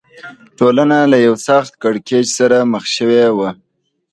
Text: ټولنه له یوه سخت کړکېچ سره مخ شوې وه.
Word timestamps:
ټولنه 0.57 0.97
له 1.11 1.17
یوه 1.25 1.39
سخت 1.47 1.71
کړکېچ 1.83 2.27
سره 2.39 2.57
مخ 2.71 2.83
شوې 2.95 3.25
وه. 3.37 3.49